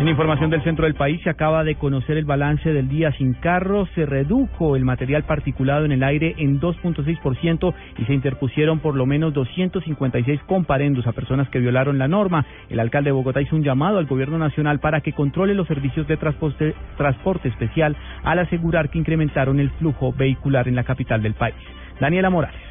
En 0.00 0.08
información 0.08 0.48
del 0.48 0.64
centro 0.64 0.86
del 0.86 0.94
país 0.94 1.20
se 1.22 1.28
acaba 1.28 1.62
de 1.62 1.74
conocer 1.74 2.16
el 2.16 2.24
balance 2.24 2.72
del 2.72 2.88
día 2.88 3.12
sin 3.18 3.34
carro. 3.34 3.84
Se 3.94 4.06
redujo 4.06 4.74
el 4.74 4.82
material 4.82 5.24
particulado 5.24 5.84
en 5.84 5.92
el 5.92 6.02
aire 6.02 6.36
en 6.38 6.58
2.6% 6.58 7.74
y 7.98 8.04
se 8.06 8.14
interpusieron 8.14 8.78
por 8.78 8.96
lo 8.96 9.04
menos 9.04 9.34
256 9.34 10.40
comparendos 10.46 11.06
a 11.06 11.12
personas 11.12 11.50
que 11.50 11.58
violaron 11.58 11.98
la 11.98 12.08
norma. 12.08 12.46
El 12.70 12.80
alcalde 12.80 13.08
de 13.08 13.12
Bogotá 13.12 13.42
hizo 13.42 13.54
un 13.54 13.62
llamado 13.62 13.98
al 13.98 14.06
gobierno 14.06 14.38
nacional 14.38 14.80
para 14.80 15.02
que 15.02 15.12
controle 15.12 15.52
los 15.52 15.68
servicios 15.68 16.08
de 16.08 16.16
transporte, 16.16 16.74
transporte 16.96 17.48
especial 17.50 17.94
al 18.24 18.38
asegurar 18.38 18.88
que 18.88 18.98
incrementaron 18.98 19.60
el 19.60 19.68
flujo 19.72 20.14
vehicular 20.14 20.66
en 20.66 20.76
la 20.76 20.84
capital 20.84 21.22
del 21.22 21.34
país. 21.34 21.56
Daniela 22.00 22.30
Morales. 22.30 22.69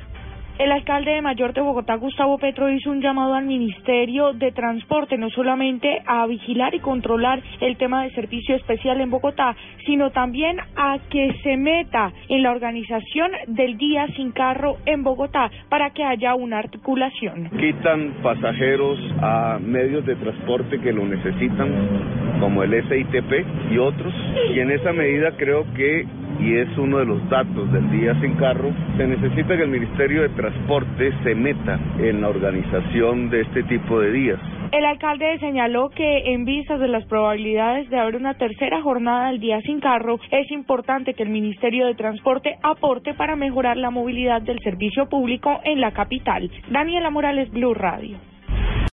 El 0.60 0.74
alcalde 0.74 1.12
de 1.12 1.22
Mayor 1.22 1.54
de 1.54 1.62
Bogotá, 1.62 1.96
Gustavo 1.96 2.38
Petro, 2.38 2.70
hizo 2.70 2.92
un 2.92 3.00
llamado 3.00 3.34
al 3.34 3.46
Ministerio 3.46 4.34
de 4.34 4.52
Transporte, 4.52 5.18
no 5.18 5.30
solamente 5.30 6.02
a 6.06 6.28
vigilar 6.28 6.76
y 6.76 6.80
controlar 6.80 7.42
el 7.62 7.78
tema 7.78 8.04
de 8.04 8.12
servicio 8.12 8.58
especial 8.58 9.00
en 9.00 9.10
Bogotá, 9.10 9.56
sino 9.86 10.12
también 10.12 10.58
a 10.76 10.98
que 11.10 11.34
se 11.44 11.56
meta 11.56 12.12
en 12.28 12.44
la 12.44 12.52
organización 12.52 13.32
del 13.48 13.78
día 13.78 14.06
sin 14.18 14.34
carro 14.34 14.76
en 14.86 15.02
Bogotá 15.02 15.50
para 15.70 15.92
que 15.92 16.04
haya 16.04 16.36
una 16.36 16.60
articulación. 16.60 17.50
Quitan 17.58 18.16
pasajeros 18.22 19.00
a 19.22 19.60
medios 19.62 20.06
de 20.06 20.18
transporte 20.18 20.78
que 20.82 20.92
lo 20.92 21.06
necesitan, 21.06 22.38
como 22.42 22.64
el 22.64 22.72
SITP 22.84 23.72
y 23.72 23.78
otros, 23.78 24.14
y 24.54 24.60
en 24.60 24.72
esa 24.72 24.92
medida 24.92 25.32
creo 25.38 25.64
que 25.74 26.06
y 26.40 26.56
es 26.56 26.78
uno 26.78 27.00
de 27.00 27.06
los 27.06 27.30
datos 27.30 27.72
del 27.72 27.90
día 27.92 28.20
sin 28.22 28.36
carro, 28.36 28.72
se 28.98 29.08
necesita 29.08 29.58
que 29.58 29.64
el 29.64 29.70
Ministerio 29.70 30.22
de 30.22 30.30
Transporte 30.30 31.12
se 31.24 31.36
meta 31.36 31.80
en 32.00 32.22
la 32.22 32.30
organización 32.30 33.30
de 33.30 33.42
este 33.42 33.64
tipo 33.64 34.00
de 34.00 34.12
días. 34.12 34.40
El 34.72 34.86
alcalde 34.86 35.40
señaló 35.40 35.90
que 35.90 36.34
en 36.34 36.46
vistas 36.46 36.80
de 36.80 36.88
las 36.88 37.04
probabilidades 37.06 37.90
de 37.90 38.00
haber 38.00 38.16
una 38.16 38.36
tercera 38.36 38.82
jornada 38.82 39.30
del 39.30 39.40
día 39.40 39.62
sin 39.62 39.80
carro, 39.80 40.20
es 40.30 40.52
importante 40.52 41.16
que 41.16 41.24
el 41.24 41.30
Ministerio 41.30 41.88
de 41.88 41.96
Transporte 41.96 42.56
aporte 42.62 43.14
para 43.16 43.36
mejorar 43.36 43.78
la 43.78 43.90
movilidad 43.90 44.42
del 44.42 44.60
servicio 44.60 45.10
público 45.10 45.60
en 45.64 45.82
la 45.82 45.92
capital. 45.92 46.52
Daniela 46.70 47.10
Morales, 47.10 47.50
Blue 47.52 47.74
Radio. 47.74 48.18